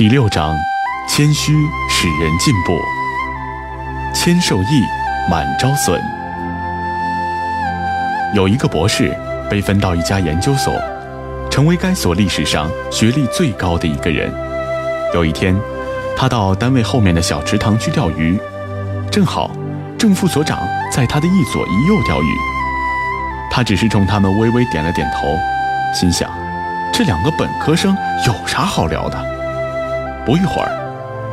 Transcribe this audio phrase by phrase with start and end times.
[0.00, 0.56] 第六章，
[1.06, 1.52] 谦虚
[1.90, 2.80] 使人进步。
[4.14, 4.82] 谦受益，
[5.28, 6.00] 满招损。
[8.34, 9.14] 有一个博士
[9.50, 10.72] 被分到一家研究所，
[11.50, 14.32] 成为该所历史上学历最高的一个人。
[15.12, 15.54] 有一天，
[16.16, 18.40] 他到单位后面的小池塘去钓鱼，
[19.12, 19.50] 正好
[19.98, 22.36] 正副所长在他的一左一右钓鱼。
[23.50, 25.36] 他只是冲他们微微点了点头，
[25.94, 26.32] 心想：
[26.90, 27.94] 这两个本科生
[28.26, 29.39] 有啥好聊的？
[30.30, 30.70] 不一会儿，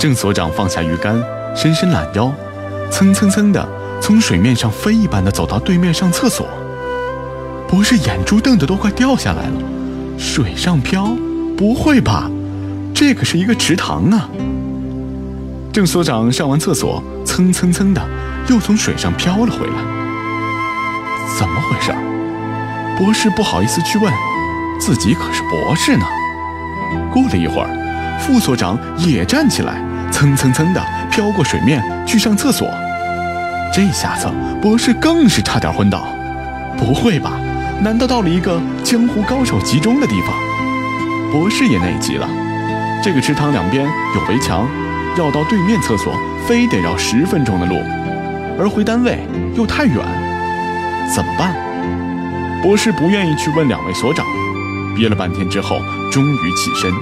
[0.00, 1.14] 郑所长放下鱼竿，
[1.54, 2.32] 伸伸懒腰，
[2.90, 3.64] 蹭蹭蹭的
[4.02, 6.44] 从水面上飞一般的走到对面上厕所。
[7.68, 11.12] 博士眼珠瞪得都快掉下来了，水上漂？
[11.56, 12.28] 不会吧？
[12.92, 14.28] 这可是一个池塘啊！
[15.72, 18.02] 郑所长上完厕所，蹭蹭蹭的
[18.48, 19.74] 又从水上飘了回来。
[21.38, 21.92] 怎么回事？
[22.98, 24.12] 博士不好意思去问，
[24.80, 26.04] 自己可是博士呢。
[27.12, 27.79] 过了一会儿。
[28.20, 32.68] 副所长也站起来，蹭蹭蹭地飘过水面去上厕所。
[33.72, 34.28] 这下子，
[34.60, 36.06] 博士更是差点昏倒。
[36.78, 37.32] 不会吧？
[37.82, 40.34] 难道到了一个江湖高手集中的地方？
[41.32, 42.28] 博士也内急了。
[43.02, 44.66] 这个池塘两边有围墙，
[45.16, 46.12] 要到对面厕所
[46.46, 47.76] 非得绕十分钟的路，
[48.58, 49.18] 而回单位
[49.56, 49.96] 又太远，
[51.14, 51.54] 怎么办？
[52.62, 54.26] 博士不愿意去问两位所长，
[54.94, 55.78] 憋了半天之后，
[56.12, 56.92] 终于起身。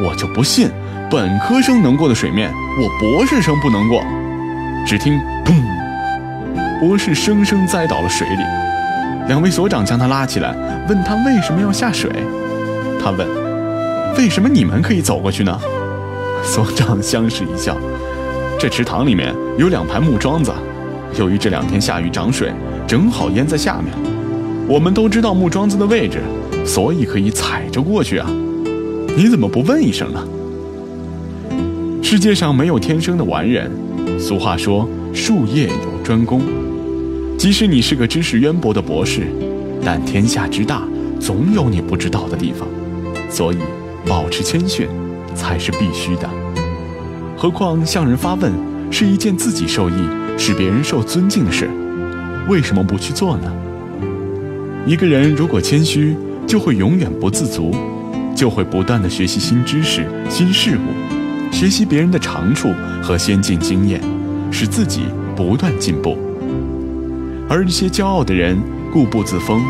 [0.00, 0.70] 我就不信，
[1.10, 4.02] 本科生能过的水面，我博士生不能过。
[4.86, 5.54] 只听“咚”，
[6.80, 8.42] 博士生生栽倒了水里。
[9.28, 10.54] 两位所长将他拉起来，
[10.88, 12.10] 问他为什么要下水。
[13.00, 13.26] 他问
[14.18, 15.56] ：“为什么你们可以走过去呢？”
[16.42, 17.76] 所长相视一笑
[18.58, 20.52] ：“这池塘里面有两排木桩子，
[21.16, 22.52] 由于这两天下雨涨水，
[22.84, 23.94] 正好淹在下面。
[24.66, 26.20] 我们都知道木桩子的位置，
[26.66, 28.28] 所以可以踩着过去啊。”
[29.14, 30.26] 你怎么不问一声呢？
[32.02, 33.70] 世界上没有天生的完人，
[34.18, 36.40] 俗话说术业有专攻。
[37.36, 39.26] 即使你是个知识渊博的博士，
[39.84, 40.82] 但天下之大，
[41.20, 42.66] 总有你不知道的地方，
[43.28, 43.58] 所以
[44.06, 44.88] 保持谦逊
[45.34, 46.30] 才是必须的。
[47.36, 48.50] 何况向人发问
[48.90, 49.92] 是一件自己受益、
[50.38, 51.68] 使别人受尊敬的事，
[52.48, 53.52] 为什么不去做呢？
[54.86, 56.16] 一个人如果谦虚，
[56.46, 57.74] 就会永远不自足。
[58.34, 62.72] 就会不断的学习新知识、新事物，学习别人的长处
[63.02, 64.00] 和先进经验，
[64.50, 65.06] 使自己
[65.36, 66.18] 不断进步。
[67.48, 68.58] 而一些骄傲的人
[68.92, 69.62] 固步自封，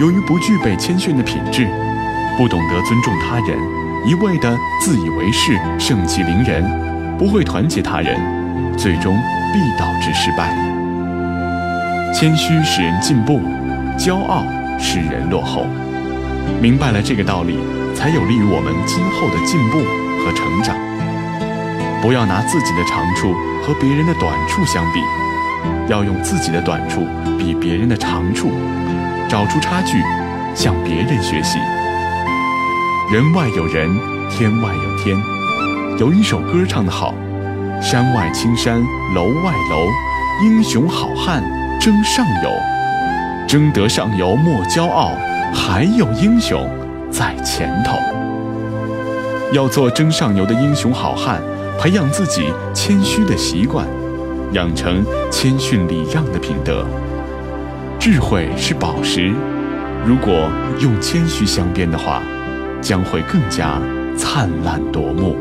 [0.00, 1.66] 由于不具备谦逊的品质，
[2.38, 3.58] 不懂得尊重他人，
[4.06, 6.64] 一味的自以为是、盛气凌人，
[7.18, 8.18] 不会团结他人，
[8.76, 9.14] 最终
[9.52, 10.56] 必导致失败。
[12.14, 13.40] 谦虚使人进步，
[13.98, 14.42] 骄傲
[14.78, 15.66] 使人落后。
[16.60, 17.58] 明白了这个道理。
[17.98, 19.78] 才有利于我们今后的进步
[20.22, 20.76] 和成长。
[22.00, 25.00] 不要拿自己的长处和别人的短处相比，
[25.88, 27.04] 要用自己的短处
[27.36, 28.52] 比别人的长处，
[29.28, 30.00] 找出差距，
[30.54, 31.58] 向别人学习。
[33.12, 33.90] 人外有人，
[34.30, 35.16] 天外有天。
[35.98, 37.12] 有一首歌唱得好：
[37.82, 38.80] 山外青山
[39.12, 39.88] 楼外楼，
[40.44, 41.42] 英雄好汉
[41.80, 42.50] 争上游。
[43.48, 45.10] 争得上游莫骄傲，
[45.54, 46.68] 还有英雄。
[47.10, 47.96] 在前头，
[49.54, 51.40] 要做争上游的英雄好汉，
[51.80, 53.86] 培养自己谦虚的习惯，
[54.52, 56.84] 养成谦逊礼让的品德。
[57.98, 59.32] 智慧是宝石，
[60.04, 60.50] 如果
[60.80, 62.22] 用谦虚镶边的话，
[62.82, 63.80] 将会更加
[64.14, 65.34] 灿烂夺目。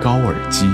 [0.00, 0.70] 高尔基。